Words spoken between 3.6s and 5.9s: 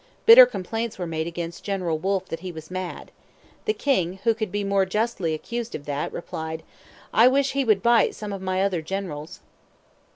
The king, who could be more justly accused of